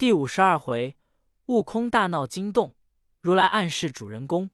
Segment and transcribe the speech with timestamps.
[0.00, 0.96] 第五十二回，
[1.44, 2.74] 悟空大闹惊动，
[3.20, 4.48] 如来暗示主人公。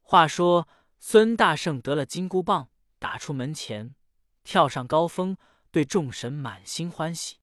[0.00, 0.66] 话说
[0.98, 3.94] 孙大圣得了金箍棒，打出门前，
[4.42, 5.36] 跳上高峰，
[5.70, 7.36] 对众神满心欢喜。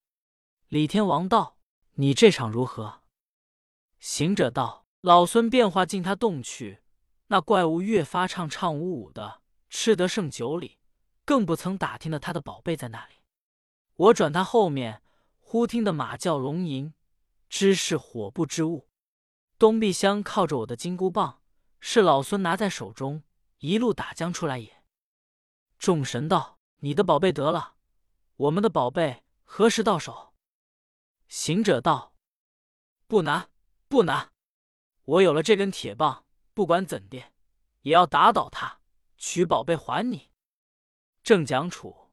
[0.68, 1.60] 李天王道
[1.94, 3.04] ：“你这场如何？”
[4.02, 6.80] 行者道：“老孙变化进他洞去，
[7.28, 10.80] 那怪物越发唱唱舞舞的，吃得胜酒里，
[11.24, 13.14] 更不曾打听的他的宝贝在那里。
[13.94, 15.04] 我转他后面，
[15.38, 16.92] 忽听得马叫龙吟。”
[17.50, 18.90] 知是火不之物，
[19.58, 21.42] 东壁香靠着我的金箍棒，
[21.80, 23.24] 是老孙拿在手中，
[23.60, 24.84] 一路打将出来也。
[25.80, 27.76] 众神道：“你的宝贝得了，
[28.36, 30.34] 我们的宝贝何时到手？”
[31.28, 32.14] 行者道
[33.08, 33.50] ：“不难，
[33.88, 34.32] 不难。
[35.06, 37.18] 我有了这根铁棒，不管怎的，
[37.82, 38.82] 也要打倒他，
[39.18, 40.32] 取宝贝还你。”
[41.24, 42.10] 正讲处，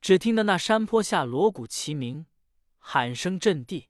[0.00, 2.26] 只听得那山坡下锣鼓齐鸣，
[2.78, 3.88] 喊声震地。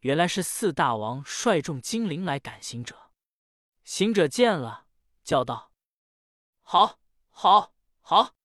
[0.00, 3.10] 原来是四大王率众精灵来赶行者，
[3.82, 4.86] 行者见了，
[5.24, 5.72] 叫道
[6.62, 8.36] ：“好，好，好，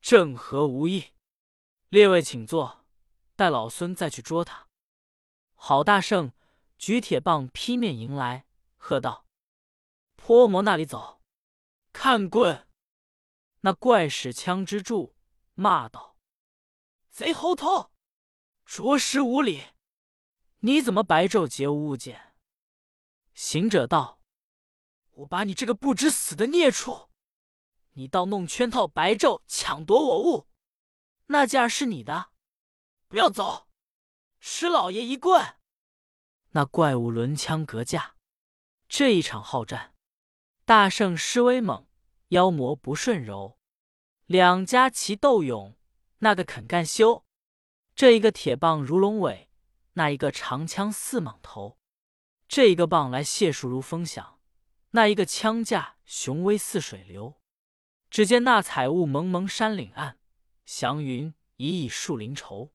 [0.00, 1.12] 正合无异。
[1.88, 2.84] 列位请坐，
[3.34, 4.68] 待老孙再去捉他。”
[5.56, 6.32] 郝大圣
[6.78, 9.26] 举铁棒劈面迎来，喝道
[10.14, 11.22] ：“泼魔那里走！
[11.92, 12.68] 看棍！”
[13.62, 15.16] 那怪使枪支住，
[15.54, 16.16] 骂道
[17.10, 17.90] ：“贼猴头，
[18.64, 19.64] 着实无礼！”
[20.66, 22.32] 你怎么白昼劫物件？
[23.34, 24.22] 行者道
[25.12, 27.10] ：“我把你这个不知死的孽畜！
[27.92, 30.48] 你倒弄圈套，白昼抢夺我物，
[31.26, 32.30] 那件儿是你的，
[33.08, 33.68] 不要走，
[34.40, 35.56] 施老爷一棍！”
[36.52, 38.16] 那怪物抡枪格架，
[38.88, 39.94] 这一场好战，
[40.64, 41.86] 大圣施威猛，
[42.28, 43.58] 妖魔不顺柔，
[44.24, 45.76] 两家齐斗勇，
[46.20, 47.26] 那个肯干休？
[47.94, 49.50] 这一个铁棒如龙尾。
[49.94, 51.78] 那一个长枪似蟒头，
[52.46, 54.38] 这一个棒来解数如风响；
[54.90, 57.40] 那一个枪架雄威似水流。
[58.10, 60.18] 只见那彩雾蒙蒙山岭暗，
[60.64, 62.70] 祥云已已树林稠。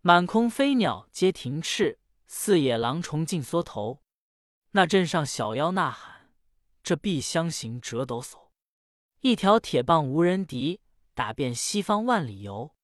[0.00, 4.02] 满空飞鸟皆停翅，四野狼虫尽缩头。
[4.72, 6.32] 那镇上小妖呐喊，
[6.82, 8.50] 这必相行折抖擞。
[9.20, 10.80] 一条铁棒无人敌，
[11.14, 12.74] 打遍西方万里游。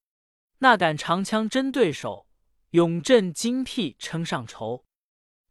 [0.58, 2.29] 那杆长枪真对手。
[2.70, 4.84] 永镇精辟称上筹，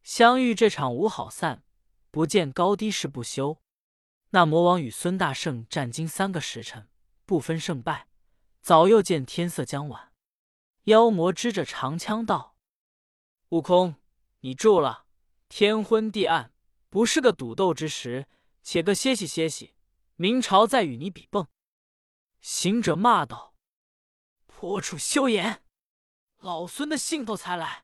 [0.04, 1.66] 相遇这场无好散，
[2.12, 3.62] 不见高低是不休。
[4.30, 6.88] 那魔王与孙大圣战经三个时辰，
[7.26, 8.08] 不分胜败，
[8.62, 10.14] 早又见天色将晚。
[10.84, 12.56] 妖魔支着长枪道
[13.50, 13.96] ：“悟空，
[14.40, 15.06] 你住了！
[15.50, 16.54] 天昏地暗，
[16.90, 18.28] 不是个赌斗之时，
[18.64, 19.74] 且个歇息歇息，
[20.16, 21.48] 明朝再与你比蹦。”
[22.40, 23.56] 行者骂道
[24.48, 25.64] ：“破处休言！”
[26.40, 27.84] 老孙的兴头才来，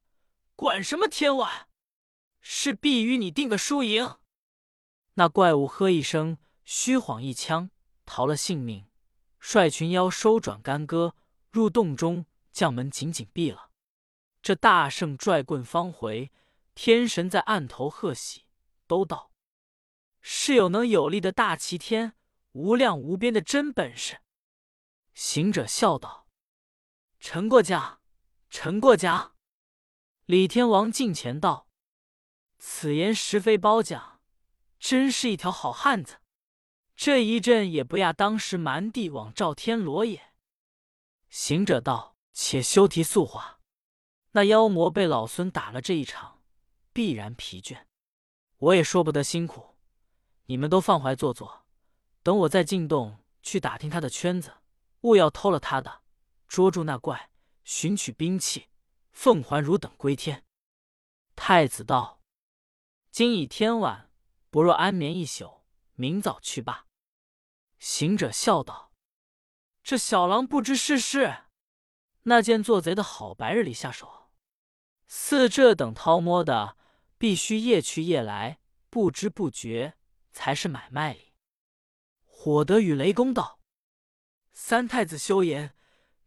[0.56, 1.68] 管什么天晚？
[2.40, 4.18] 是必与你定个输赢。
[5.16, 7.70] 那怪物喝一声，虚晃一枪，
[8.06, 8.88] 逃了性命。
[9.40, 11.16] 率群妖收转干戈，
[11.52, 13.72] 入洞中，将门紧紧闭了。
[14.42, 16.32] 这大圣拽棍方回，
[16.74, 18.46] 天神在案头贺喜，
[18.88, 19.32] 都道
[20.22, 22.14] 是有能有力的大齐天，
[22.54, 24.22] 无量无边的真本事。
[25.14, 26.28] 行者笑道
[27.20, 28.00] ：“陈过将。”
[28.50, 29.36] 陈过奖，
[30.26, 31.68] 李天王近前道
[32.58, 34.22] ：“此言实非褒奖，
[34.80, 36.18] 真是一条好汉子。
[36.96, 40.34] 这一阵也不亚当时蛮帝王赵天罗也。”
[41.30, 43.60] 行者道：“且休提素话。
[44.32, 46.42] 那妖魔被老孙打了这一场，
[46.94, 47.86] 必然疲倦。
[48.58, 49.76] 我也说不得辛苦，
[50.46, 51.66] 你们都放怀坐坐，
[52.24, 54.54] 等我再进洞去打听他的圈子，
[55.02, 56.02] 勿要偷了他的，
[56.48, 57.32] 捉住那怪。”
[57.66, 58.70] 寻取兵器，
[59.12, 60.46] 奉还汝等归天。
[61.36, 62.22] 太子道
[63.10, 64.12] ：“今已天晚，
[64.52, 65.66] 不若安眠一宿，
[65.96, 66.86] 明早去罢。”
[67.80, 68.94] 行者笑道
[69.84, 71.46] ：“这小郎不知世事，
[72.24, 74.30] 那件做贼的好白日里下手，
[75.08, 76.78] 似这等掏摸的，
[77.18, 78.60] 必须夜去夜来，
[78.92, 79.98] 不知不觉
[80.32, 81.34] 才是买卖里。”
[82.24, 83.60] 火德与雷公道
[84.54, 85.76] ：“三太子休言，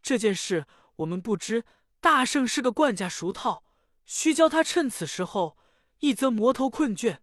[0.02, 0.66] 这件事。”
[0.98, 1.64] 我们不知
[2.00, 3.64] 大圣是个惯家熟套，
[4.04, 5.56] 须教他趁此时候，
[5.98, 7.18] 一则魔头困倦，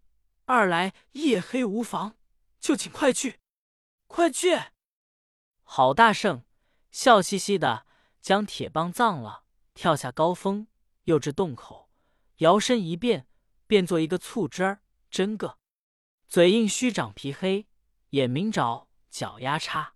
[0.45, 2.15] 二来夜黑无妨，
[2.59, 3.39] 就请快去，
[4.07, 4.59] 快去！
[5.63, 6.43] 郝大圣
[6.91, 7.85] 笑嘻嘻的
[8.21, 9.43] 将铁棒葬了，
[9.73, 10.67] 跳下高峰，
[11.03, 11.89] 又至洞口，
[12.37, 13.27] 摇身一变，
[13.67, 15.57] 变做一个醋汁儿，真个
[16.27, 17.67] 嘴硬须长皮黑，
[18.11, 19.95] 眼明爪脚丫叉，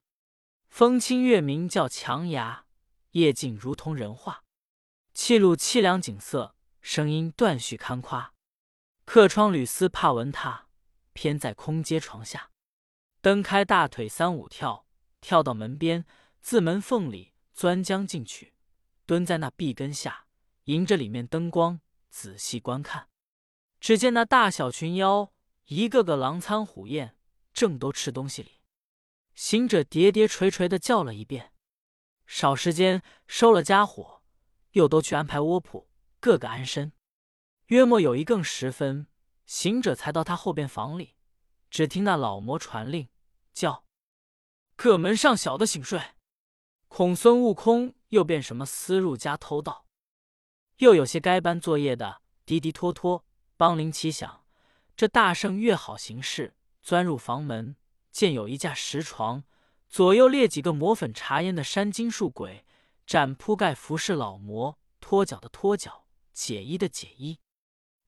[0.67, 2.65] 风清月明叫强牙。
[3.11, 4.43] 夜静如同人话，
[5.13, 8.33] 气露凄凉景色，声音断续堪夸。
[9.05, 10.67] 客窗吕丝怕闻他，
[11.13, 12.51] 偏在空阶床下，
[13.21, 14.85] 蹬开大腿三五跳，
[15.21, 16.05] 跳到门边，
[16.41, 18.53] 自门缝里钻将进去，
[19.07, 20.27] 蹲在那壁根下，
[20.65, 23.09] 迎着里面灯光仔细观看。
[23.79, 25.33] 只见那大小群妖，
[25.65, 27.15] 一个个狼餐虎咽，
[27.51, 28.61] 正都吃东西里。
[29.33, 31.53] 行者叠叠垂垂的叫了一遍，
[32.29, 34.21] 少时间收了家伙，
[34.73, 35.89] 又都去安排窝铺，
[36.19, 36.91] 个个安身。
[37.65, 39.07] 约莫有一更时分，
[39.47, 41.15] 行者才到他后边房里，
[41.71, 43.09] 只听那老魔传令，
[43.51, 43.83] 叫
[44.75, 45.99] 各门上小的醒睡，
[46.87, 49.87] 恐孙悟空又变什么私入家偷盗。
[50.77, 53.25] 又有些该班作业的，滴滴拖拖，
[53.57, 54.45] 帮铃齐响。
[54.95, 57.75] 这大圣越好行事，钻入房门，
[58.11, 59.43] 见有一架石床，
[59.89, 62.63] 左右列几个抹粉茶烟的山精树鬼，
[63.07, 67.39] 展铺盖服侍老魔，脱脚的脱脚，解衣的解衣。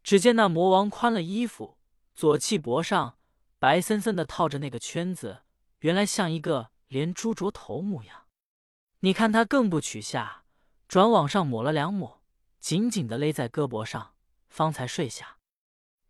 [0.03, 1.79] 只见那魔王宽了衣服，
[2.13, 3.17] 左气脖上
[3.57, 5.41] 白森森的套着那个圈子，
[5.79, 8.27] 原来像一个连珠镯头模样。
[8.99, 10.43] 你看他更不取下，
[10.87, 12.21] 转往上抹了两抹，
[12.59, 14.13] 紧紧的勒在胳膊上，
[14.47, 15.37] 方才睡下。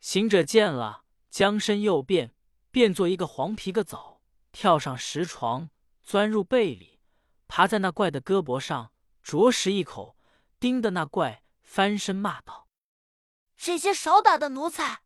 [0.02, 2.34] 行者见了，将身右变，
[2.72, 4.11] 变作一个黄皮个枣，
[4.52, 5.70] 跳上石床，
[6.02, 7.00] 钻入被里，
[7.48, 8.94] 爬在那怪的胳膊上，
[9.24, 10.18] 啄食一口，
[10.60, 12.68] 盯得那怪翻身骂道。
[13.56, 15.04] 这些少打的奴才，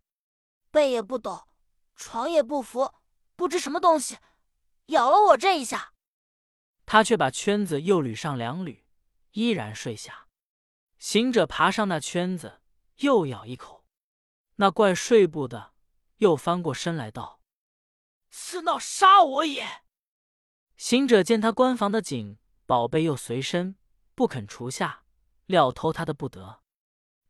[0.71, 1.47] 背也不懂，
[1.95, 2.93] 床也不服，
[3.35, 4.17] 不知什么东西，
[4.87, 5.93] 咬了我这一下。
[6.85, 8.83] 他却把圈子又捋上两捋，
[9.31, 10.27] 依然睡下。
[10.97, 12.61] 行者爬上那圈子，
[12.97, 13.85] 又咬一口，
[14.55, 15.73] 那怪睡不得，
[16.17, 17.34] 又翻过身来道
[18.37, 19.83] ：“此闹杀我也！”
[20.75, 23.77] 行者见他关房的紧，宝贝又随身，
[24.13, 25.05] 不肯除下，
[25.45, 26.61] 料偷他的不得，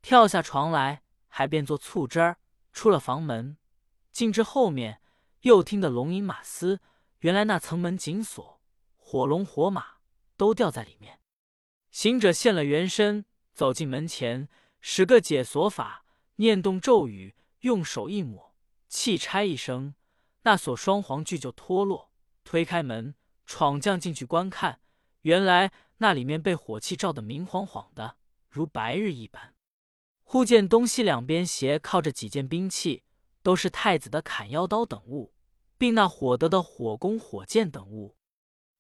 [0.02, 1.04] 跳下床来。
[1.28, 2.38] 还变作醋汁儿，
[2.72, 3.58] 出了房门，
[4.14, 5.02] 进至后面，
[5.42, 6.80] 又听得龙吟马嘶。
[7.20, 8.62] 原来那层门紧锁，
[8.96, 9.98] 火龙火马
[10.38, 11.20] 都吊在里面。
[11.92, 14.48] 行者现了原身，走进门前，
[14.80, 16.06] 使个解锁法，
[16.38, 18.56] 念动咒语，用手一抹，
[18.88, 19.94] 气差一声，
[20.46, 22.12] 那锁双黄锯就脱落。
[22.44, 23.16] 推开门，
[23.46, 24.80] 闯将进去观看，
[25.22, 28.18] 原来那里面被火气照得明晃晃的，
[28.50, 29.56] 如白日一般。
[30.24, 33.04] 忽见东西两边斜靠着几件兵器，
[33.42, 35.34] 都是太子的砍妖刀等物，
[35.80, 38.16] 并那火德的火弓、火箭等物。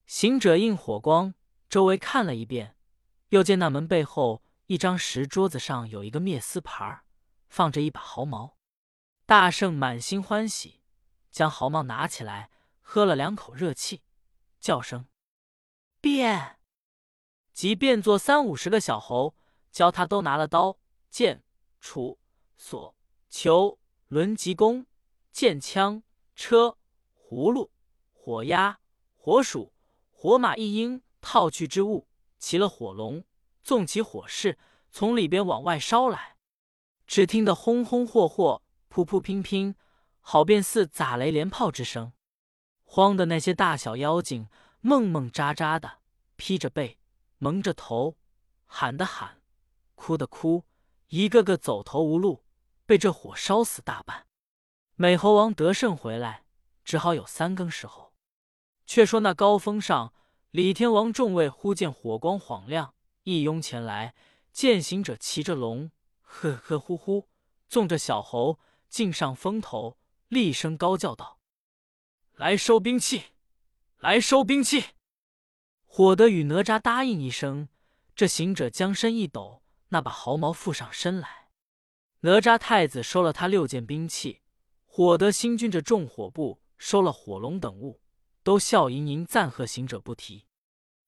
[0.06, 1.34] 行者应火光，
[1.68, 2.76] 周围看了一遍，
[3.30, 7.02] 又见那门背后一张石桌子上有一个灭丝牌，
[7.50, 8.58] 放着一把毫毛。
[9.26, 10.82] 大圣满心欢喜，
[11.36, 12.50] 将毫毛拿起来，
[12.80, 14.02] 喝了两口热气，
[14.62, 15.06] 叫声
[16.00, 16.62] 变，
[17.52, 19.36] 即变作三五十个小猴，
[19.70, 20.78] 教他都拿了刀。
[21.10, 21.44] 剑、
[21.82, 22.18] 杵、
[22.58, 22.96] 锁、
[23.30, 23.78] 球、
[24.08, 24.86] 轮、急弓、
[25.34, 26.04] 剑、枪、
[26.38, 26.78] 车、
[27.14, 27.70] 葫芦、
[28.14, 28.80] 火鸭、
[29.18, 29.74] 火鼠、
[30.12, 32.08] 火马一应套去之物，
[32.40, 33.26] 骑了火龙，
[33.62, 34.58] 纵起火势，
[34.90, 36.38] 从里边往外烧来。
[37.06, 39.76] 只听得轰轰霍霍、噗噗乒乒，
[40.28, 42.12] 好便似打雷连炮之声。
[42.84, 44.50] 慌的那些大小妖精，
[44.82, 46.00] 梦梦喳喳的，
[46.36, 46.98] 披着背，
[47.38, 48.18] 蒙着头，
[48.66, 49.40] 喊的喊，
[49.94, 50.66] 哭的哭。
[51.10, 52.44] 一个个走投无路，
[52.88, 54.26] 被这火烧死大半。
[54.96, 56.46] 美猴王得胜回来，
[56.84, 58.12] 只好有三更时候。
[58.88, 60.12] 却说那高峰上，
[60.50, 64.16] 李天王众位忽见火光晃亮，一拥前来，
[64.52, 65.92] 见行者骑着龙，
[66.24, 67.30] 呵呵呼呼，
[67.70, 70.00] 纵着小猴，径上峰头，
[70.36, 71.40] 厉声高叫道
[72.36, 73.24] ：“来收兵器！
[74.00, 74.84] 来收兵器！”
[75.88, 77.70] 火德与哪吒答应一声，
[78.14, 79.64] 这行者将身一抖。
[79.90, 81.48] 那把毫毛附上身来，
[82.22, 84.42] 哪吒太子收了他六件兵器，
[84.84, 88.02] 火德星君这众火部收了火龙等物，
[88.44, 90.48] 都笑盈盈赞贺行者不提。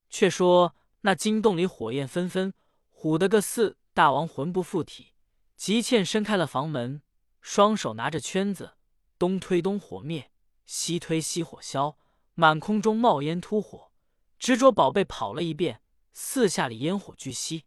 [0.10, 2.53] 却说那金洞里火焰纷纷，
[2.93, 5.13] 唬得个四大王魂不附体，
[5.57, 7.01] 急欠伸开了房门，
[7.41, 8.76] 双手拿着圈子，
[9.17, 10.31] 东推东火灭，
[10.65, 11.97] 西推西火消，
[12.36, 13.91] 满空中冒烟突火，
[14.38, 15.81] 执着宝贝跑了一遍，
[16.13, 17.63] 四下里烟火俱熄。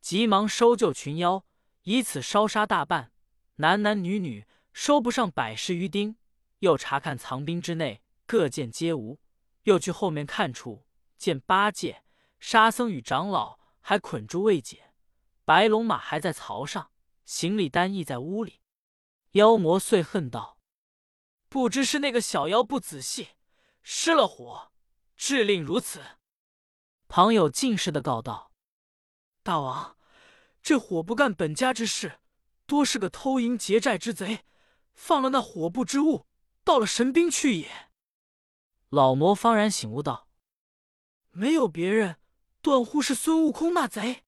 [0.00, 1.44] 急忙收救群妖，
[1.82, 3.12] 以此烧杀大半，
[3.56, 6.16] 男男女女收不上百十余丁。
[6.58, 9.20] 又查看藏兵之内，各件皆无。
[9.64, 10.84] 又去后面看处，
[11.16, 12.02] 见八戒、
[12.40, 14.92] 沙僧与长老还捆住未解，
[15.44, 16.90] 白龙马还在槽上，
[17.24, 18.60] 行李单亦在屋里。
[19.32, 20.58] 妖魔遂恨道
[21.52, 23.28] ：“不知是那个小妖不仔细，
[23.82, 24.72] 失了火，
[25.18, 26.00] 致令如此。”
[27.08, 28.52] 旁有进士的告道。
[29.42, 29.98] 大王，
[30.62, 32.20] 这火不干本家之事，
[32.64, 34.46] 多是个偷营劫寨之贼，
[34.94, 36.26] 放了那火部之物，
[36.64, 37.90] 到了神兵去也。”
[38.88, 40.30] 老魔方然醒悟道
[41.32, 42.16] ：“没有别人，
[42.62, 44.24] 断乎是孙悟空那贼。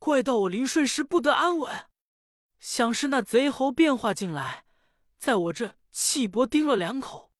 [0.00, 1.86] 怪到我临睡时不得安稳，
[2.58, 4.64] 想是那贼猴变化进来，
[5.18, 7.32] 在我这气薄叮了两口，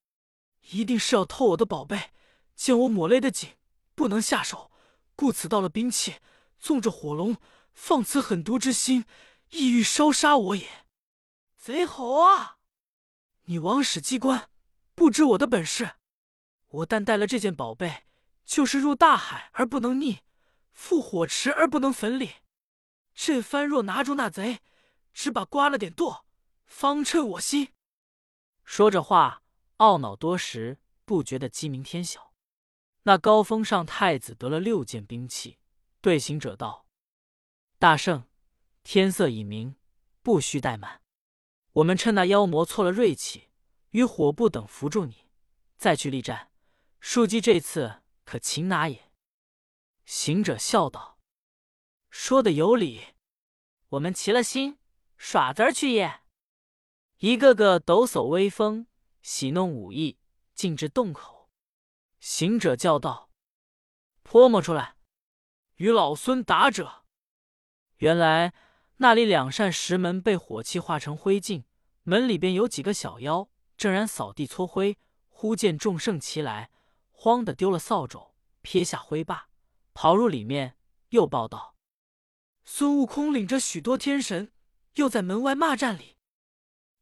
[0.70, 2.10] 一定是要偷我的宝贝。
[2.56, 3.50] 见我抹泪的紧，
[3.94, 4.72] 不能下手，
[5.14, 6.16] 故此盗了兵器，
[6.58, 7.36] 纵着火龙。”
[7.72, 9.04] 放此狠毒之心，
[9.50, 10.68] 意欲烧杀我也。
[11.56, 12.56] 贼猴啊！
[13.44, 14.50] 你枉使机关，
[14.96, 15.92] 不知我的本事。
[16.66, 18.02] 我但带了这件宝贝，
[18.44, 20.18] 就是入大海而不能溺，
[20.72, 22.32] 赴火池而不能焚里。
[23.14, 24.58] 这番若拿住那贼，
[25.14, 26.26] 只把刮了点剁，
[26.66, 27.68] 方称我心。
[28.70, 29.42] 说着话，
[29.78, 32.34] 懊恼多时，不觉得鸡鸣天晓。
[33.04, 35.58] 那高峰上太子得了六件兵器，
[36.02, 36.86] 对行者道。
[37.78, 38.28] 大圣，
[38.84, 39.76] 天色已明，
[40.22, 41.00] 不需怠慢。
[41.72, 43.48] 我们趁那妖魔错了锐气，
[43.92, 45.30] 与火部等扶住你，
[45.78, 46.52] 再去力战。
[47.00, 49.10] 树鸡这次可擒拿也。
[50.04, 51.18] 行者笑道
[52.10, 53.14] ：“说的有理，
[53.88, 54.78] 我们齐了心，
[55.16, 56.20] 耍子儿去也。”
[57.18, 58.86] 一个个抖擞威风，
[59.22, 60.18] 喜弄武艺，
[60.54, 61.50] 进至洞口。
[62.20, 63.32] 行者叫道
[64.22, 64.94] ：“泼墨出来，
[65.78, 67.02] 与老孙打者。”
[67.98, 68.54] 原来
[68.98, 71.64] 那里两扇石门被火气化成灰烬，
[72.04, 74.96] 门里边有几个小妖，正然扫地搓灰。
[75.28, 76.70] 忽见众圣齐来，
[77.10, 79.48] 慌的丢了扫帚，撇下灰罢，
[79.92, 80.76] 跑入里面，
[81.08, 81.74] 又报道：
[82.64, 84.52] 孙悟空领着许多天神，
[84.94, 86.17] 又在门外骂战里。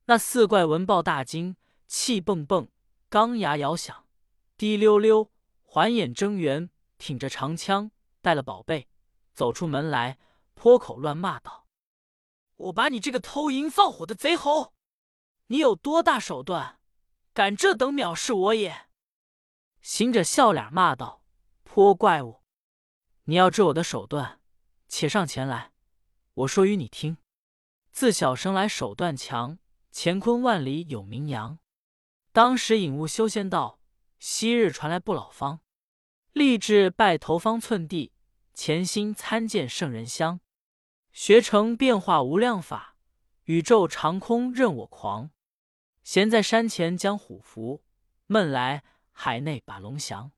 [0.09, 1.57] 那四怪闻报大惊，
[1.89, 2.69] 气蹦蹦，
[3.09, 4.07] 钢牙摇响，
[4.57, 5.33] 滴溜溜，
[5.65, 7.91] 环眼睁圆，挺着长枪，
[8.23, 8.89] 带了宝贝，
[9.35, 10.19] 走出门来。
[10.55, 11.67] 泼口乱骂道
[12.57, 14.73] ：“我把你这个偷营放火的贼猴，
[15.49, 16.79] 你有多大手段，
[17.35, 18.87] 敢这等藐视我也？”
[19.83, 21.23] 行者笑脸骂道
[21.63, 22.43] ：“泼怪物，
[23.25, 24.41] 你要知我的手段，
[24.89, 25.73] 且上前来，
[26.33, 27.19] 我说与你听。
[27.91, 29.59] 自小生来手段强，
[29.99, 31.59] 乾坤万里有名扬。
[32.31, 33.81] 当时引悟修仙道，
[34.19, 35.61] 昔日传来不老方，
[36.35, 38.13] 立志拜头方寸地，
[38.53, 40.41] 潜心参见圣人香。”
[41.13, 42.99] 学成变化无量法，
[43.45, 45.31] 宇宙长空任我狂。
[46.05, 47.83] 闲在山前将虎伏，
[48.27, 50.31] 闷来海内把龙翔。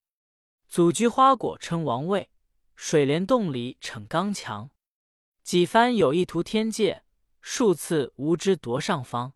[0.69, 2.31] 祖居花果称王位，
[2.77, 4.71] 水帘洞里逞刚强。
[5.43, 7.03] 几番有意图天界，
[7.41, 9.35] 数次无知夺上方。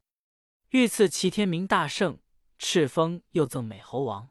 [0.72, 2.18] 御赐齐天明大圣，
[2.58, 4.30] 赤峰又赠美猴王。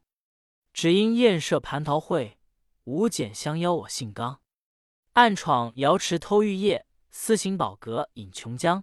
[0.74, 2.40] 只因宴设蟠桃会，
[2.86, 4.42] 无拣相邀我姓刚。
[5.14, 6.88] 暗闯瑶池偷玉液。
[7.12, 8.82] 私行宝阁饮琼浆，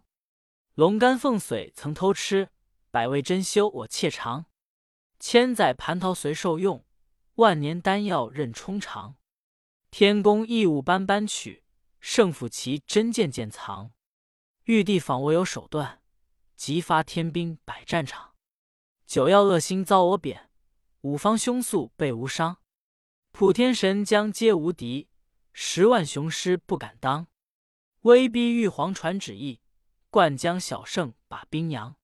[0.74, 2.50] 龙肝凤髓曾偷吃，
[2.92, 4.44] 百味珍馐我窃尝。
[5.18, 6.84] 千载蟠桃随受用，
[7.36, 9.16] 万年丹药任充尝。
[9.90, 11.64] 天宫异物斑斑取，
[11.98, 13.90] 圣府奇真件件藏。
[14.64, 15.97] 玉帝访我有手段，
[16.58, 18.34] 即发天兵百战场。
[19.06, 20.50] 九曜恶星遭我贬，
[21.02, 22.58] 五方凶宿被无伤。
[23.30, 25.08] 普天神将皆无敌，
[25.52, 27.28] 十万雄师不敢当。
[28.00, 29.60] 威逼玉皇传旨意，
[30.10, 31.94] 灌江小圣把兵扬。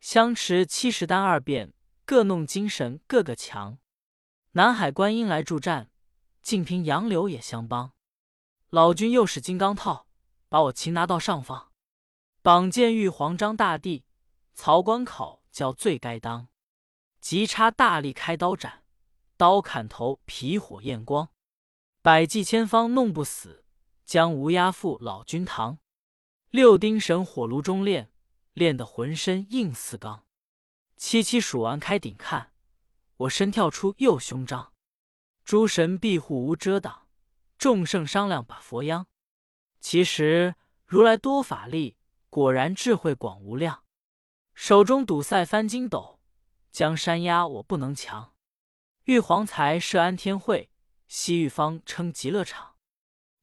[0.00, 3.78] 相持七十单二变，各弄精神个个强。
[4.52, 5.90] 南海观音来助战，
[6.40, 7.92] 净平杨柳也相帮。
[8.68, 10.06] 老君又使金刚套，
[10.48, 11.69] 把我擒拿到上方。
[12.42, 14.04] 绑剑玉皇张大帝，
[14.54, 16.48] 曹官考叫罪该当。
[17.20, 18.84] 急插大力开刀斩，
[19.36, 21.28] 刀砍头皮火焰光。
[22.02, 23.64] 百计千方弄不死。
[24.06, 25.78] 将无压赴老君堂，
[26.48, 28.10] 六丁神火炉中炼，
[28.54, 30.26] 炼得浑身硬似钢。
[30.96, 32.52] 七七数完开顶看，
[33.18, 34.72] 我身跳出右胸章。
[35.44, 37.06] 诸神庇护无遮挡，
[37.56, 39.06] 众圣商量把佛央。
[39.78, 41.96] 其实如来多法力，
[42.30, 43.82] 果然智慧广无量。
[44.54, 46.20] 手中堵塞翻筋斗，
[46.70, 48.32] 江山压我不能强。
[49.04, 50.70] 玉皇才设安天会，
[51.08, 52.76] 西域方称极乐场。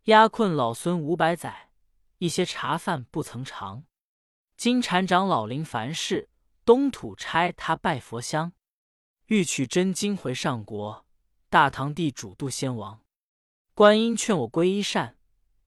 [0.04, 1.72] 压困老孙五百载，
[2.20, 3.84] 一些茶饭不曾尝。
[4.56, 6.30] 金蝉长老临凡世，
[6.64, 8.54] 东土差他拜佛香。
[9.26, 11.06] 欲取真经回上国，
[11.50, 13.02] 大唐帝主度先王。
[13.74, 15.18] 观音劝我皈依善，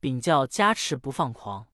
[0.00, 1.66] 禀教加持不放狂。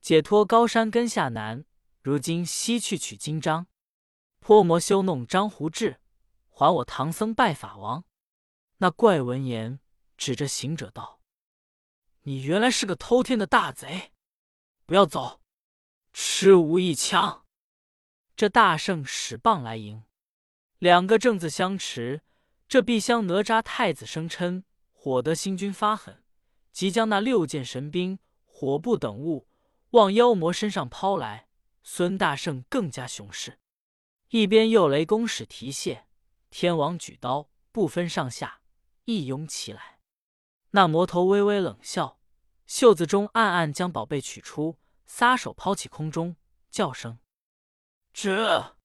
[0.00, 1.64] 解脱高山根下难，
[2.00, 3.66] 如今西去取经章。
[4.38, 6.00] 泼魔修弄张胡志，
[6.48, 8.04] 还我唐僧拜法王。
[8.78, 9.78] 那怪闻言，
[10.16, 11.20] 指着行者道。
[12.22, 14.12] 你原来是个偷天的大贼！
[14.86, 15.42] 不要走，
[16.12, 17.44] 吃无一枪。”
[18.34, 20.04] 这大圣使棒来迎，
[20.78, 22.22] 两个正字相持。
[22.66, 26.24] 这碧香哪吒太子声称火德星君发狠，
[26.72, 29.46] 即将那六件神兵、火布等物
[29.90, 31.48] 往妖魔身上抛来。
[31.82, 33.58] 孙大圣更加雄势，
[34.28, 36.04] 一边又雷公使提械，
[36.50, 38.60] 天王举刀，不分上下，
[39.06, 39.98] 一拥起来。
[40.72, 42.20] 那魔头微微冷笑，
[42.66, 46.36] 袖子中暗暗将宝贝取出，撒手抛起空中，
[46.70, 47.18] 叫声。
[48.12, 48.76] 这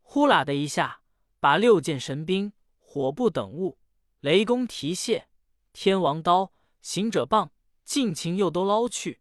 [0.00, 1.02] 呼啦的一下，
[1.40, 3.78] 把六件神兵、火布等物、
[4.20, 5.24] 雷公提械、
[5.72, 7.52] 天王刀、行者棒
[7.84, 9.20] 尽情又都捞去。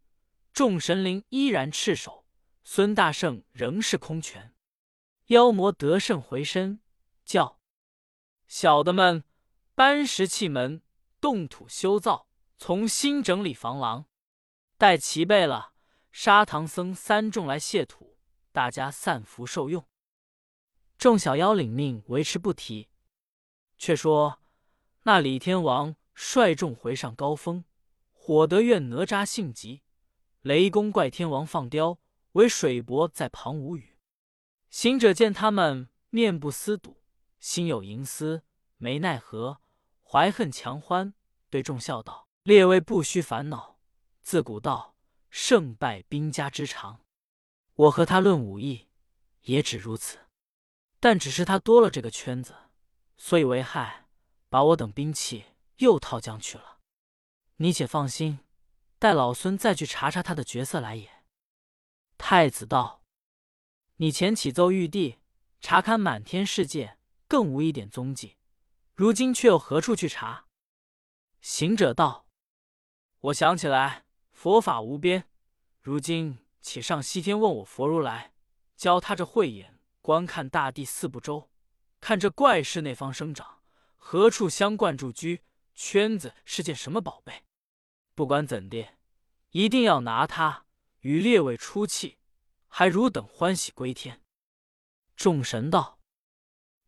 [0.53, 2.27] 众神灵依然赤手，
[2.63, 4.53] 孙大圣仍是空拳。
[5.27, 6.79] 妖魔得胜回身，
[7.25, 7.59] 叫
[8.47, 9.23] 小的们
[9.73, 10.83] 搬石砌门，
[11.19, 12.27] 动土修造，
[12.59, 14.05] 重新整理房廊。
[14.77, 15.73] 待齐备了，
[16.11, 18.19] 杀唐僧三众来谢土。
[18.51, 19.87] 大家散福受用。
[20.99, 22.89] 众小妖领命，维持不提。
[23.79, 24.39] 却说
[25.01, 27.65] 那李天王率众回上高峰，
[28.11, 29.81] 火德院哪吒性急，
[30.43, 31.99] 雷公怪天王放刁，
[32.33, 33.97] 唯水伯在旁无语。
[34.69, 37.01] 行者见他们面不思睹，
[37.39, 38.43] 心有盈思，
[38.75, 39.61] 没奈何，
[40.01, 41.13] 怀恨强欢，
[41.49, 43.79] 对众笑道：“列位不须烦恼，
[44.21, 44.97] 自古道
[45.29, 46.99] 胜败兵家之常。”
[47.75, 48.89] 我和他论武艺，
[49.43, 50.19] 也只如此。
[50.99, 52.53] 但只是他多了这个圈子，
[53.15, 54.09] 所以为害，
[54.49, 55.45] 把我等兵器
[55.77, 56.79] 又套将去了。
[57.55, 58.39] 你且放心，
[59.03, 61.25] 待老孙再去查查他的角色来也。
[62.17, 63.03] 太子道
[63.99, 65.17] ：“你前启奏玉帝，
[65.59, 68.37] 查看满天世界，更无一点踪迹。
[68.95, 70.45] 如今却又何处去查？”
[71.43, 72.29] 行者道
[73.19, 75.25] ：“我想起来，佛法无边，
[75.81, 78.31] 如今。”且上西天问我佛如来，
[78.77, 81.49] 教他这慧眼观看大地四部洲，
[81.99, 83.63] 看这怪事那方生长，
[83.97, 85.43] 何处相贯住居，
[85.75, 87.43] 圈子是件什么宝贝？
[88.15, 88.89] 不管怎地，
[89.51, 90.65] 一定要拿他
[91.01, 92.17] 与列位出气，
[92.67, 94.21] 还汝等欢喜归天。
[95.15, 95.99] 众神道：“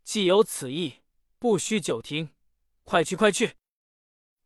[0.03, 1.01] 既有此意，
[1.39, 2.33] 不须久停，
[2.83, 3.55] 快去快去！”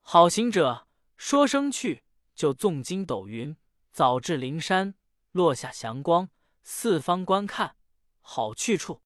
[0.02, 0.88] 好行者
[1.18, 3.56] 说声去，就纵筋斗云，
[3.92, 4.96] 早至灵山。
[5.32, 6.30] 落下祥光，
[6.64, 7.76] 四方观看，
[8.20, 9.04] 好去处。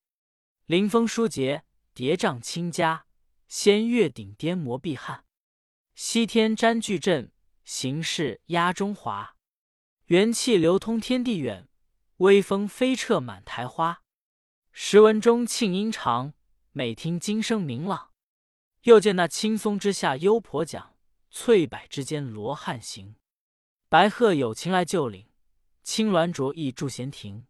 [0.68, 3.08] 临风书节，叠嶂清嘉；
[3.50, 5.26] 仙月顶颠磨碧汉，
[5.96, 7.33] 西天瞻巨阵，
[7.64, 9.36] 形势压中华。
[10.06, 11.70] 元气流通天地远，
[12.18, 14.02] 微风飞彻满台花。
[14.72, 16.34] 时闻钟磬音长，
[16.72, 18.12] 每听金声明朗。
[18.84, 20.98] 又见那青松之下幽婆讲，
[21.30, 23.16] 翠柏之间罗汉行。
[23.88, 25.30] 白鹤有情来就领。
[25.84, 27.46] 青鸾着意住闲庭，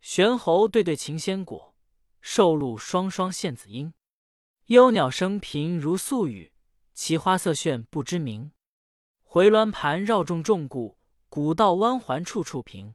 [0.00, 1.74] 玄猴对对擎仙果，
[2.20, 3.94] 兽鹿双双献紫英。
[4.66, 6.52] 幽鸟声频如素语，
[6.92, 8.52] 奇花色炫不知名。
[9.34, 10.96] 回銮盘绕众众故，
[11.28, 12.94] 古道弯环处处平。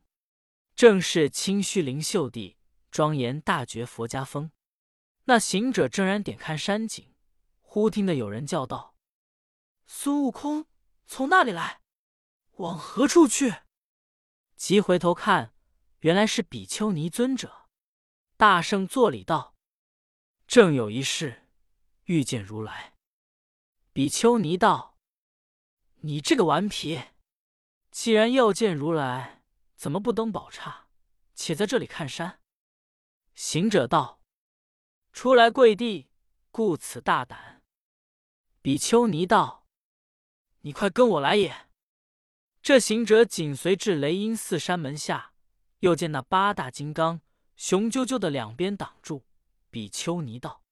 [0.73, 2.55] 正是清虚灵秀地，
[2.89, 4.49] 庄严大觉佛家风。
[5.25, 7.13] 那行者正然点看山景，
[7.59, 8.95] 忽听得有人叫道
[9.85, 10.65] ：“孙悟空
[11.05, 11.81] 从那里来？
[12.51, 13.55] 往何处去？”
[14.55, 15.53] 急回头看，
[15.99, 17.67] 原来是比丘尼尊者。
[18.37, 19.55] 大圣作礼道
[20.47, 21.49] ：“正有一事，
[22.05, 22.93] 遇见如来。”
[23.91, 24.95] 比丘尼道
[26.01, 27.01] ：“你这个顽皮，
[27.91, 29.43] 既然要见如来，
[29.75, 30.87] 怎么不登宝刹，
[31.35, 32.39] 且在这里看山？”
[33.35, 34.21] 行者道
[35.11, 36.09] ：“初来贵地，
[36.51, 37.61] 故此大胆。”
[38.61, 39.67] 比丘尼道
[40.61, 41.67] ：“你快跟我来也。”
[42.61, 45.33] 这行者紧随至雷音寺山门下，
[45.79, 47.21] 又见那八大金刚
[47.55, 49.25] 雄赳赳的两边挡住。
[49.69, 50.63] 比丘尼道：“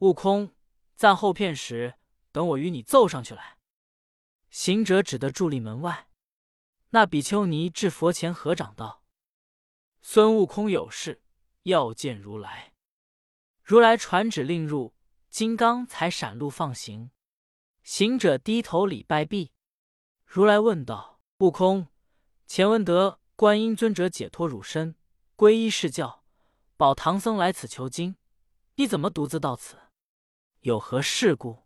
[0.00, 0.54] 悟空，
[0.94, 1.94] 暂后片时，
[2.30, 3.53] 等我与你奏上去来。”
[4.54, 6.08] 行者只得伫立门外。
[6.90, 9.02] 那比丘尼至佛前合掌道
[10.00, 11.24] ：“孙悟空有事
[11.64, 12.72] 要见如来。”
[13.64, 14.94] 如来传旨令入，
[15.28, 17.10] 金刚才闪路放行。
[17.82, 19.50] 行者低头礼拜毕。
[20.24, 21.88] 如来问道：“悟空，
[22.46, 24.94] 前闻得观音尊者解脱汝身，
[25.36, 26.22] 皈依释教，
[26.76, 28.14] 保唐僧来此求经，
[28.76, 29.76] 你怎么独自到此？
[30.60, 31.64] 有何事故？”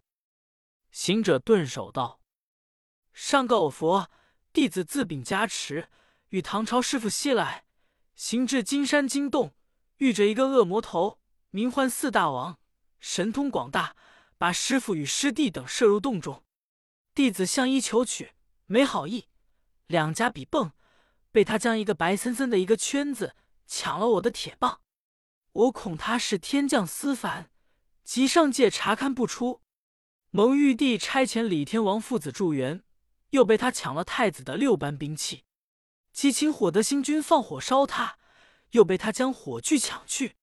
[0.90, 2.17] 行者顿首道
[3.20, 4.08] ：“上告我佛，
[4.52, 5.88] 弟子自禀加持，
[6.28, 7.64] 与唐朝师傅西来，
[8.14, 9.56] 行至金山金洞，
[9.96, 11.18] 遇着一个恶魔头，
[11.50, 12.60] 名唤四大王，
[13.00, 13.96] 神通广大，
[14.38, 16.44] 把师傅与师弟等摄入洞中。
[17.12, 18.34] 弟子向一求取。”
[18.70, 19.26] 没好意，
[19.88, 20.70] 两家比蹦，
[21.32, 23.34] 被他将一个白森森的一个圈子
[23.66, 24.80] 抢了我的铁棒，
[25.52, 27.50] 我恐他是天降思凡，
[28.04, 29.62] 即上界查看不出。
[30.30, 32.84] 蒙玉帝差遣李天王父子助援，
[33.30, 35.44] 又被他抢了太子的六般兵器。
[36.12, 38.18] 即请火德星君放火烧他，
[38.70, 40.36] 又被他将火炬抢去。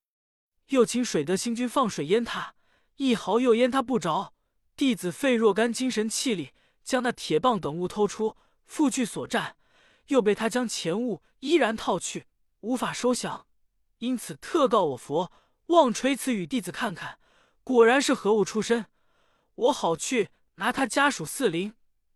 [0.67, 2.55] 又请水德星君放水淹他，
[2.95, 4.33] 一毫又淹他不着。
[4.75, 6.51] 弟子费若干精神气力，
[6.83, 9.57] 将那铁棒等物偷出，复去所占，
[10.07, 12.25] 又被他将钱物依然套去，
[12.61, 13.45] 无法收降。
[13.99, 15.31] 因此特告我佛，
[15.67, 17.19] 望垂此与弟子看看，
[17.63, 18.85] 果然是何物出身，
[19.55, 21.73] 我好去拿他家属四灵，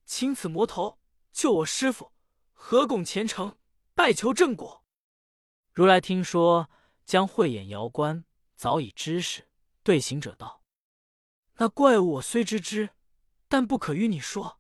[0.09, 0.97] 请此魔头
[1.31, 2.11] 救我师傅，
[2.51, 3.59] 合拱虔诚，
[3.93, 4.83] 拜求正果。
[5.71, 6.67] 如来听说，
[7.05, 8.25] 将慧眼遥观。
[8.55, 9.47] 早已知识，
[9.83, 10.63] 对行者道
[11.57, 12.89] ：“那怪物我虽知之，
[13.47, 14.59] 但不可与你说。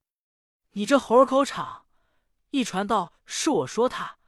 [0.73, 1.87] 你这猴儿口场，
[2.51, 4.19] 一传道是我说他，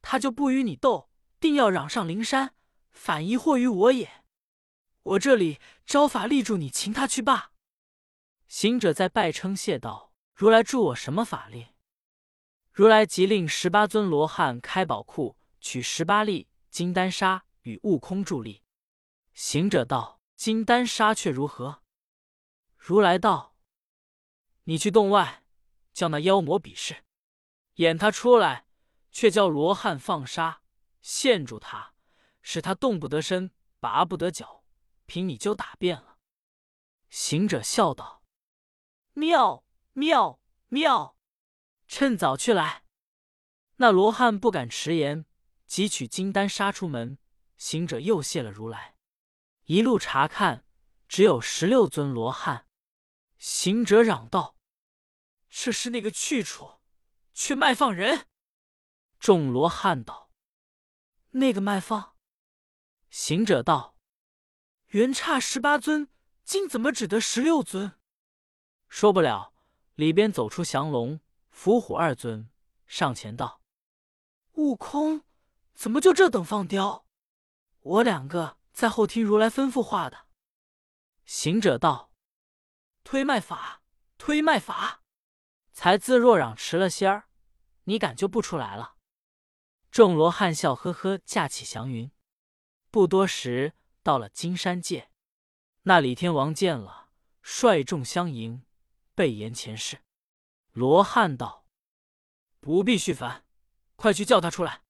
[0.00, 2.54] 他就不与你斗，定要嚷上灵山，
[2.90, 4.24] 反疑惑于我也。
[5.02, 7.52] 我这里招法力助你擒他去罢。”
[8.48, 10.11] 行者在拜称谢道
[10.42, 11.68] ：“如来助我什么法力？”
[12.72, 18.64] 如来即令十八尊罗汉开宝库，取十八粒金丹砂与悟空助力。
[19.32, 21.84] 行者道：“金丹砂却如何？”
[22.76, 23.54] 如来道
[24.66, 25.44] ：“你去洞外，
[25.92, 27.04] 叫那妖魔比试，
[27.74, 28.66] 演他出来，
[29.12, 30.62] 却叫罗汉放沙，
[31.00, 31.94] 陷住他，
[32.40, 34.64] 使他动不得身，拔不得脚，
[35.06, 36.18] 凭你就打遍了。”
[37.08, 38.24] 行者笑道
[39.14, 41.16] ：“妙妙妙！
[41.86, 42.84] 趁早去来。”
[43.76, 45.26] 那罗汉不敢迟延，
[45.66, 47.18] 即取金丹杀出门。
[47.56, 48.96] 行者又谢了如来。
[49.64, 50.64] 一路查看，
[51.08, 52.66] 只有十六尊罗汉。
[53.38, 54.56] 行者嚷道
[55.48, 56.80] ：“这是那个去处，
[57.32, 58.26] 却卖放人。”
[59.18, 60.30] 众罗汉道
[61.32, 62.16] ：“那个卖放？”
[63.10, 63.96] 行者道
[64.88, 66.08] ：“原差十八尊，
[66.44, 67.98] 今怎么只得十六尊？”
[68.88, 69.51] 说不了，
[69.94, 72.48] 里边走出降龙、伏虎二尊，
[72.86, 73.60] 上前道
[74.54, 75.22] ：“悟空，
[75.74, 77.06] 怎么就这等放刁？
[77.80, 80.26] 我两个。”在后听如来吩咐话的，
[81.26, 82.10] 行者道
[83.04, 83.82] ：“推卖法，
[84.16, 85.02] 推卖法！
[85.74, 87.28] 才自若嚷迟了些儿，
[87.84, 88.94] 你敢就不出来了？”
[89.92, 92.10] 众罗汉笑呵呵，架起祥云。
[92.90, 95.10] 不多时，到了金山界，
[95.82, 97.10] 那李天王见了，
[97.42, 98.64] 率众相迎，
[99.14, 100.02] 备言前事。
[100.72, 101.66] 罗汉道
[102.60, 103.44] ：“不必续烦，
[103.96, 104.82] 快去叫他出来。”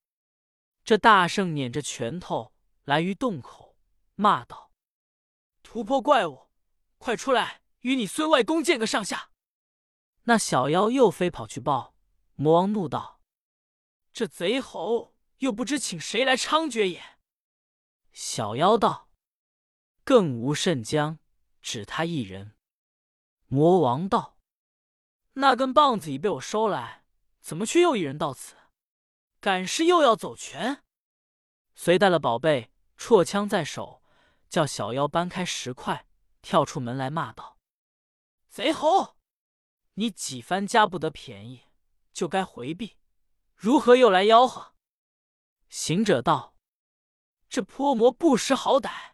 [0.84, 2.52] 这大圣捻着拳头
[2.84, 3.76] 来于洞口。
[4.14, 4.70] 骂道
[5.64, 6.50] ：“突破怪物，
[6.98, 9.30] 快出来与你孙外公见个上下！”
[10.24, 11.96] 那小妖又飞跑去报。
[12.34, 13.20] 魔王怒道
[14.12, 17.18] ：“这贼猴又不知请谁来猖獗也！”
[18.12, 19.08] 小妖道
[20.04, 21.18] ：“更无甚将，
[21.60, 22.54] 只他一人。”
[23.52, 24.38] 魔王道
[25.36, 27.04] ：“那根棒子已被我收来，
[27.42, 28.56] 怎么却又一人到此？
[29.40, 30.82] 赶是又要走拳？”
[31.76, 34.02] 随带了宝贝，绰枪在手。
[34.48, 36.06] 叫小妖搬开石块，
[36.40, 37.58] 跳出门来骂道
[38.48, 39.16] ：“贼猴，
[39.94, 41.64] 你几番加不得便宜，
[42.12, 42.98] 就该回避，
[43.54, 44.74] 如何又来吆喝？”
[45.68, 46.56] 行者道
[47.50, 49.12] ：“这泼魔不识好歹，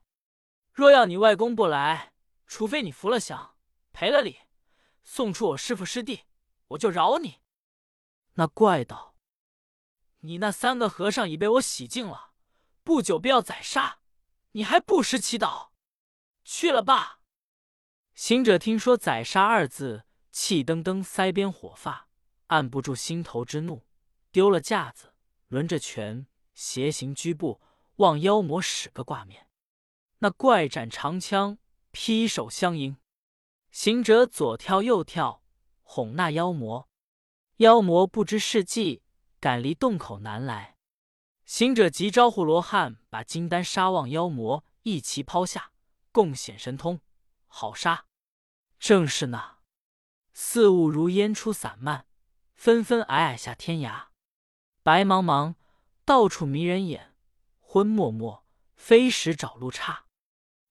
[0.72, 2.12] 若要你外公不来，
[2.46, 3.58] 除非你服了降，
[3.92, 4.38] 赔了礼，
[5.05, 6.24] 送出我师父师弟，
[6.68, 7.40] 我就饶你。”
[8.35, 9.16] 那怪道
[10.20, 12.33] ：“你那三个和尚已被我洗净了，
[12.83, 14.01] 不久便要宰杀。”
[14.53, 15.68] 你还不时祈祷，
[16.42, 17.20] 去了吧。
[18.14, 22.09] 行者听说“宰杀”二字，气登登腮边火发，
[22.46, 23.87] 按不住心头之怒，
[24.33, 25.14] 丢了架子，
[25.48, 27.61] 抡着拳，斜行居步，
[27.96, 29.48] 望妖魔使个挂面。
[30.20, 31.59] 那怪斩长枪，
[31.92, 32.96] 劈手相迎。
[33.81, 35.45] 行者左跳右跳，
[35.85, 36.88] 哄那妖魔。
[37.59, 39.05] 妖魔不知是计，
[39.38, 40.77] 赶离洞口南来。
[41.45, 45.71] 行者急招呼罗汉，把金丹杀望妖魔一齐抛下，
[46.11, 47.01] 共显神通，
[47.47, 48.07] 好杀！
[48.81, 49.59] 正是那
[50.33, 52.09] 四物如烟出散漫，
[52.57, 54.07] 纷纷霭霭下天涯。
[54.83, 55.55] 白茫茫，
[56.05, 57.12] 到处迷人眼；
[57.61, 60.07] 昏漠漠，飞石找路差。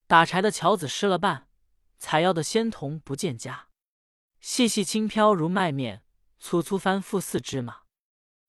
[0.06, 1.47] 打柴的樵子失了伴，
[1.98, 3.68] 采药的仙童不见家。
[4.40, 6.02] 细细轻飘如麦面，
[6.38, 7.82] 粗粗翻覆似芝麻。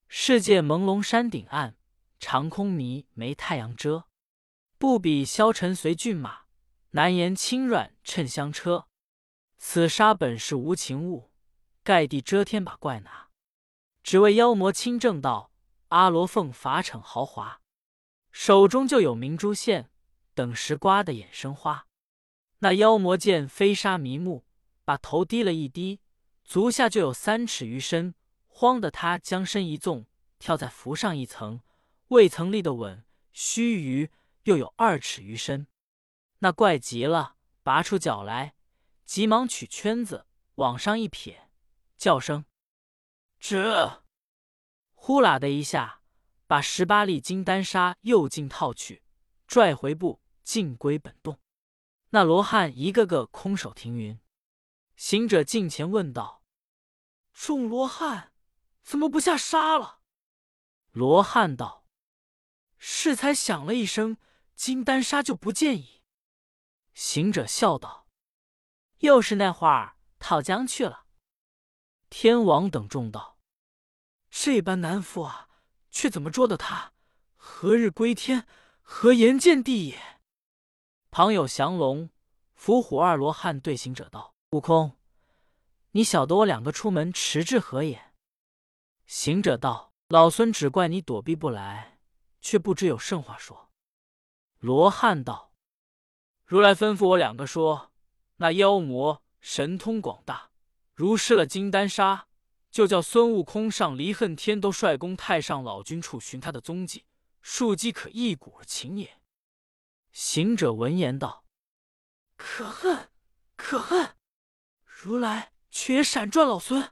[0.08, 1.76] 世界朦胧山顶暗。
[2.22, 4.10] 长空迷没太阳遮，
[4.78, 6.42] 不比萧沉随骏马，
[6.90, 8.88] 难言轻软趁香车。
[9.58, 11.32] 此沙本是无情物，
[11.82, 13.30] 盖地遮天把怪拿。
[14.04, 15.54] 只为妖魔清正道，
[15.88, 17.62] 阿罗凤法逞豪华，
[18.34, 19.90] 手中就有明珠线，
[20.34, 21.88] 等时刮得眼生花。
[22.60, 24.46] 那妖魔见飞沙迷目，
[24.84, 26.02] 把头低了一低，
[26.44, 28.14] 足下就有三尺余深，
[28.48, 30.06] 慌得他将身一纵，
[30.40, 31.62] 跳在浮上一层，
[32.10, 34.10] 未曾立得稳，须臾
[34.44, 35.68] 又有二尺余深。
[36.40, 38.56] 那怪极了，拔出脚来，
[39.06, 41.50] 急忙取圈子往上一撇，
[41.98, 42.44] 叫声
[43.40, 44.04] ：“这！”
[44.96, 46.02] 呼啦的一下，
[46.46, 49.04] 把十八粒金丹砂又进套去，
[49.48, 51.40] 拽回步，尽归本洞。
[52.10, 54.20] 那罗汉一个个空手停云。
[54.96, 56.44] 行者近前问道
[57.32, 58.34] ：“众罗汉
[58.82, 60.02] 怎么不下沙了？”
[60.92, 61.86] 罗汉道
[62.78, 64.18] ：“适才响了一声，
[64.56, 66.04] 金丹砂就不见矣。”
[66.94, 68.08] 行者笑道
[69.00, 71.06] ：“又是那会儿套浆去了。”
[72.10, 73.38] 天王等众道。
[74.32, 75.50] 这般难负啊，
[75.90, 76.94] 却怎么捉得他？
[77.36, 78.48] 何日归天？
[78.82, 80.19] 何言见地也？
[81.12, 82.10] 旁有降龙、
[82.54, 84.98] 伏虎二罗汉对行者道：“悟空，
[85.92, 88.14] 你晓得我两个出门迟至何也？”
[89.08, 91.98] 行者道：“老孙只怪你躲避不来，
[92.42, 93.70] 却不知有甚话说。”
[94.60, 95.54] 罗汉道
[96.46, 97.92] ：“如来吩咐我两个说，
[98.38, 100.52] 那妖魔神通广大，
[100.94, 102.28] 如失了金丹砂。”
[102.72, 107.04] 就叫孙悟空上离恨天都帅宫太上老君处寻他的踪迹，
[107.42, 109.19] 庶几可一鼓而擒也。
[110.12, 111.46] 行者闻言道
[112.36, 113.10] ：“可恨，
[113.56, 114.16] 可恨！
[114.84, 116.92] 如来却也闪转老孙，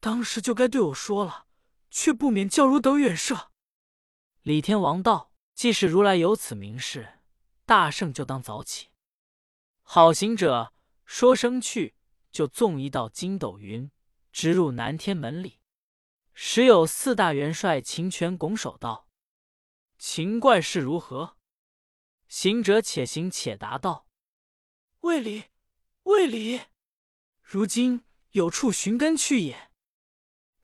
[0.00, 1.46] 当时就该对我说了，
[1.90, 3.50] 却不免叫汝等远射。”
[4.42, 7.20] 李天王道：“既是如来有此明示，
[7.64, 8.88] 大圣就当早起。”
[9.82, 10.72] 好行者
[11.04, 11.94] 说声去，
[12.30, 13.90] 就纵一道筋斗云。
[14.32, 15.60] 直入南天门里，
[16.32, 19.06] 时有四大元帅秦权拱手道
[19.98, 21.36] ：“秦怪事如何？”
[22.32, 24.06] 行者且行且答道
[25.00, 25.44] ：“未礼，
[26.04, 26.62] 未礼。
[27.42, 29.70] 如今有处寻根去也。”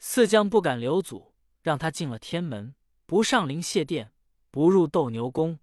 [0.01, 4.15] 四将不敢留阻，让他进了天门，不上灵谢殿，
[4.51, 5.59] 不入斗牛宫，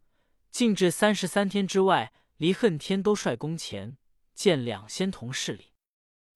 [0.51, 3.97] 进至三十三天之外，离恨天都帅宫前，
[4.35, 5.73] 见两仙同侍礼。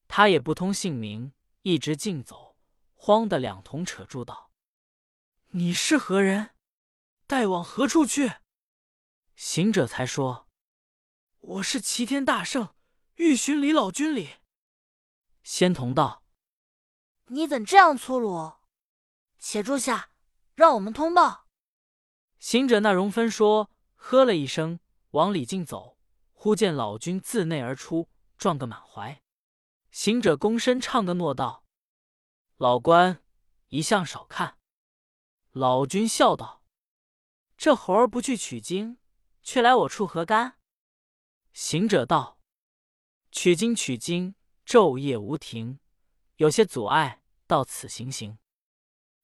[0.08, 1.32] 他也不通姓名。
[1.62, 2.58] 一直竞走，
[2.96, 4.52] 慌得两童扯住道
[5.52, 6.56] ：“你是何人？
[7.28, 8.32] 待往何处去？”
[9.42, 10.50] 行者才说
[11.40, 12.76] ：“我是齐天大圣，
[13.16, 14.32] 欲寻李老君礼。”
[15.44, 16.26] 仙童道
[17.32, 18.56] ：“你怎这样粗鲁？
[19.38, 20.12] 且住下，
[20.56, 21.48] 让我们通报。”
[22.38, 25.98] 行者那容分说，呵了一声，往里进走，
[26.34, 29.24] 忽见老君自内而出，撞个满怀。
[29.90, 31.64] 行者躬身唱个诺道
[32.60, 33.24] ：“老官
[33.70, 34.58] 一向少看。”
[35.52, 36.62] 老君笑道
[37.56, 38.98] ：“这猴儿不去取经，
[39.50, 40.60] 却来我处何干？”
[41.54, 42.40] 行者道
[43.34, 45.80] ：“取经取经，昼夜无停，
[46.36, 48.38] 有些阻碍，到此行行。”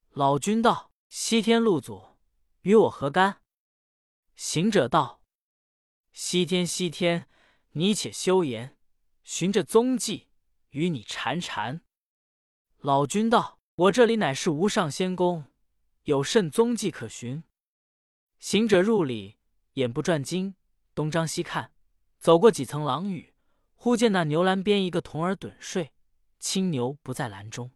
[0.10, 2.18] 老君道：“西天路阻，
[2.62, 3.44] 与我何干？”
[4.36, 5.22] 行者道
[6.12, 7.30] ：“西天西天，
[7.74, 8.76] 你且休言，
[9.24, 10.30] 寻着踪迹。”
[10.72, 11.86] 与你缠缠。
[12.80, 15.46] 老君道：“我这里乃是无上仙宫，
[16.06, 17.44] 有甚踪迹可寻？”
[18.40, 19.38] 行者入里，
[19.76, 20.56] 眼不转睛，
[20.94, 21.74] 东张西看，
[22.18, 23.34] 走过几层廊宇，
[23.76, 25.94] 忽见那牛栏边一个童儿盹睡，
[26.40, 27.72] 青牛不在栏中。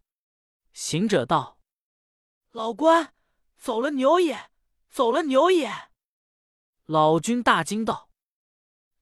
[0.72, 1.58] 行者道
[2.52, 3.14] ：“老官，
[3.58, 4.50] 走了牛也，
[4.88, 5.70] 走了牛也。”
[6.86, 8.08] 老君大惊道：“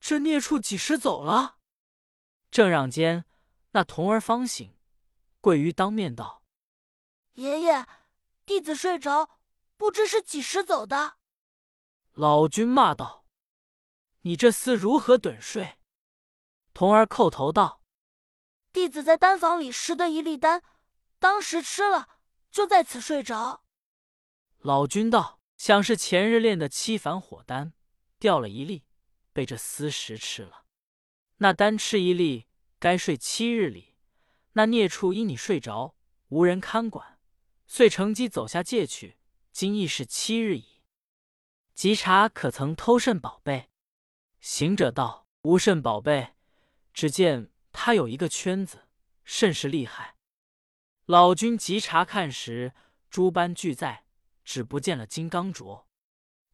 [0.01, 1.59] 这孽畜几时走了？”
[2.51, 3.25] 正让间。
[3.73, 4.75] 那童儿方醒，
[5.41, 6.43] 跪于当面道
[7.35, 7.87] ：“爷爷，
[8.45, 9.39] 弟子睡着，
[9.77, 11.18] 不知是几时走的。”
[12.19, 13.25] 老君骂道
[14.23, 15.79] ：“你这厮如何盹睡？”
[16.75, 17.85] 童儿叩头道
[18.75, 20.65] ：“弟子在丹房里拾得一粒丹，
[21.21, 22.19] 当时吃了，
[22.51, 23.63] 就在此睡着。”
[24.59, 27.73] 老君道：“想是前日炼的七凡火丹，
[28.19, 28.85] 掉了一粒，
[29.33, 30.65] 被这厮食吃了。
[31.37, 32.49] 那丹吃一粒。”
[32.81, 33.97] 该睡七日里，
[34.53, 35.97] 那孽畜因你睡着，
[36.29, 37.19] 无人看管，
[37.67, 39.19] 遂乘机走下界去。
[39.51, 40.78] 今亦是七日矣。
[41.79, 43.71] 即查可曾偷甚宝贝？
[44.41, 46.35] 行者道：“无甚宝贝，
[46.93, 48.89] 只见他有一个圈子，
[49.23, 50.17] 甚是厉害。”
[51.07, 52.75] 老君急查看时，
[53.09, 54.05] 诸般俱在，
[54.45, 55.85] 只不见了金刚镯。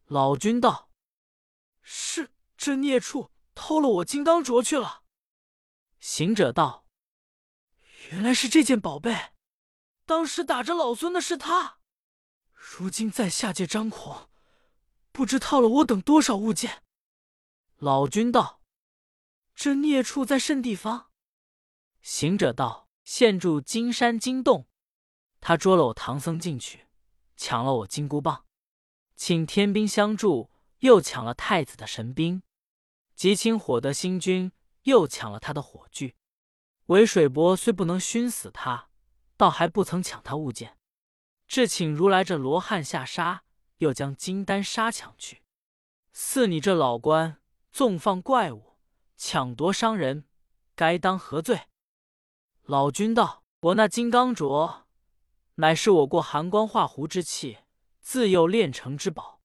[0.04, 0.90] 老君道
[1.80, 5.04] ：“是这孽畜偷了我金刚镯去了。”
[6.00, 6.86] 行者道
[8.12, 9.32] ：“原来是这件宝贝，
[10.04, 11.78] 当时打着老孙的是他。
[12.52, 14.28] 如今在下界张狂，
[15.14, 16.82] 不知套了我等多少物件。
[17.76, 18.60] 老君道
[19.54, 21.12] ：“这孽畜在甚地方？”
[22.02, 24.66] 行者道：“现住金山金洞，
[25.40, 26.88] 他捉了我唐僧进去，
[27.36, 28.44] 抢了我金箍棒，
[29.14, 30.50] 请天兵相助，
[30.80, 32.42] 又抢了太子的神兵，
[33.14, 34.50] 即请火德星君，
[34.82, 36.16] 又抢了他的火炬。
[36.86, 38.88] 韦水伯虽不能熏死他，
[39.36, 40.76] 倒还不曾抢他物件。”
[41.46, 43.44] 至请如来这罗汉下沙，
[43.84, 45.42] 又将金丹砂抢去。
[46.12, 47.38] 似你这老官
[47.70, 48.78] 纵放怪物，
[49.16, 50.24] 抢夺伤人，
[50.74, 51.68] 该当何罪？
[52.62, 54.84] 老君道：“我那金刚镯，
[55.56, 57.58] 乃是我过寒光化狐之气，
[58.00, 59.42] 自幼炼成之宝。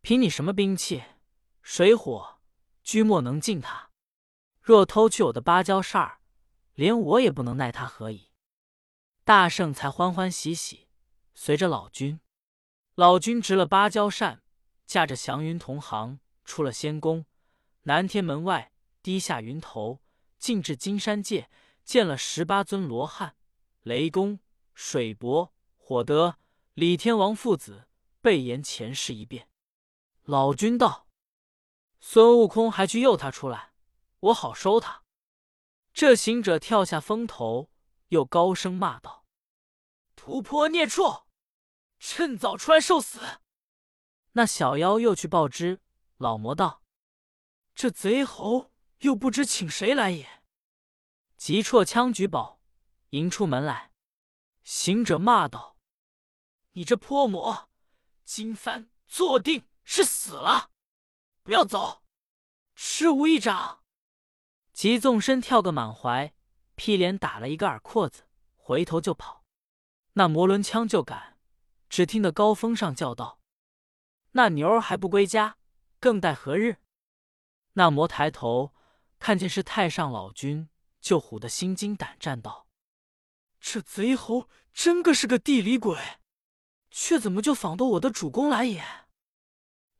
[0.00, 1.02] 凭你什么兵器，
[1.60, 2.38] 水火
[2.82, 3.90] 居莫能进他。
[4.60, 6.20] 若偷去我的芭蕉扇儿，
[6.74, 8.30] 连我也不能奈他何以？”
[9.24, 10.88] 大圣才欢欢喜喜。
[11.34, 12.20] 随着老君，
[12.96, 14.42] 老君执了芭蕉扇，
[14.86, 17.26] 驾着祥云同行，出了仙宫，
[17.82, 20.00] 南天门外低下云头，
[20.38, 21.50] 进至金山界，
[21.84, 23.36] 见了十八尊罗汉，
[23.82, 24.40] 雷公、
[24.72, 26.38] 水伯、火德、
[26.72, 27.86] 李天王父子，
[28.22, 29.50] 备言前世一遍。
[30.22, 31.06] 老君道
[32.00, 33.74] ：“孙悟空还去诱他出来，
[34.20, 35.02] 我好收他。”
[35.92, 37.68] 这行者跳下风头，
[38.08, 39.26] 又高声骂道
[40.16, 41.24] ：“突破孽畜！”
[41.98, 43.20] 趁早出来受死！
[44.32, 45.80] 那小妖又去报知
[46.18, 46.82] 老魔道
[47.74, 50.42] ：“这贼猴又不知请谁来也。”
[51.36, 52.60] 急绰枪举宝，
[53.10, 53.92] 迎出门来。
[54.62, 55.78] 行者骂道
[56.72, 57.70] ：“你这泼魔，
[58.24, 60.70] 今番坐定是死了，
[61.42, 62.02] 不要走，
[62.74, 63.84] 吃无一掌！”
[64.72, 66.34] 急纵身跳个满怀，
[66.74, 69.46] 劈脸打了一个耳廓子，回头就跑。
[70.12, 71.35] 那魔轮枪就赶。
[71.88, 73.40] 只听得高峰上叫道
[74.32, 75.56] ：“那牛儿还不归家，
[76.00, 76.78] 更待何日？”
[77.74, 78.74] 那魔抬头
[79.18, 80.68] 看见是太上老君，
[81.00, 82.66] 就唬得心惊胆战，道
[83.60, 85.98] ：“这贼猴真个是个地里鬼，
[86.90, 88.82] 却怎么就访到我的主公来也？”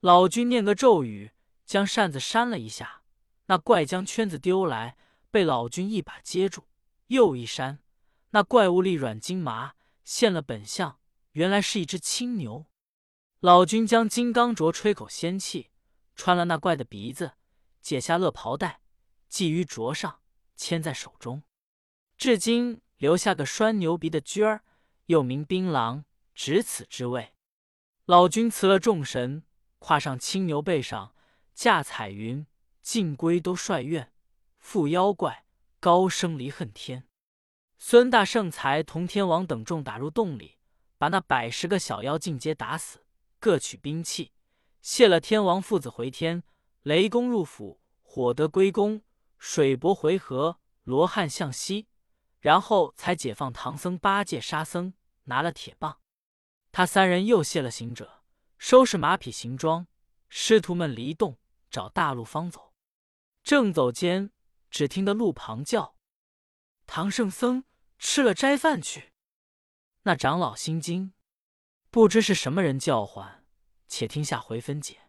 [0.00, 1.32] 老君念个咒语，
[1.64, 3.02] 将扇子扇了一下，
[3.46, 4.96] 那怪将圈子丢来，
[5.30, 6.64] 被老君一把接住，
[7.06, 7.80] 又一扇，
[8.30, 10.98] 那怪物力软筋麻，现了本相。
[11.36, 12.64] 原来是一只青牛，
[13.40, 15.70] 老君将金刚镯吹口仙气，
[16.14, 17.32] 穿了那怪的鼻子，
[17.82, 18.80] 解下勒袍带，
[19.28, 20.20] 系于镯上，
[20.56, 21.42] 牵在手中，
[22.16, 24.64] 至今留下个拴牛鼻的撅儿，
[25.06, 27.34] 又名槟榔，值此之位。
[28.06, 29.44] 老君辞了众神，
[29.78, 31.14] 跨上青牛背上，
[31.52, 32.46] 驾彩云，
[32.80, 34.10] 尽归都帅院，
[34.58, 35.44] 负妖怪，
[35.80, 37.06] 高声离恨天。
[37.78, 40.55] 孙大圣才同天王等众打入洞里。
[40.98, 43.04] 把那百十个小妖尽皆打死，
[43.38, 44.32] 各取兵器，
[44.80, 46.42] 谢了天王父子回天，
[46.82, 49.02] 雷公入府，火德归宫，
[49.38, 51.88] 水伯回河，罗汉向西，
[52.40, 56.00] 然后才解放唐僧八戒、沙僧，拿了铁棒。
[56.72, 58.22] 他三人又谢了行者，
[58.58, 59.86] 收拾马匹行装，
[60.28, 61.38] 师徒们离洞
[61.70, 62.74] 找大路方走。
[63.42, 64.30] 正走间，
[64.70, 65.96] 只听得路旁叫
[66.86, 67.64] ：“唐圣僧
[67.98, 69.12] 吃了斋饭去。”
[70.06, 71.12] 那长老心惊，
[71.90, 73.44] 不知是什么人叫唤，
[73.88, 75.05] 且听下回分解。